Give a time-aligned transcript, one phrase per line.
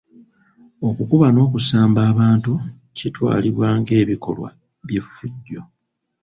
[0.87, 2.53] Okukuba n'okusamba abantu
[2.97, 4.49] kitwalibwa ng'ebikolwa
[4.87, 5.61] by'effujjo.